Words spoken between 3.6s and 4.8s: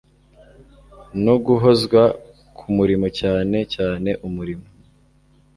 cyane umurimo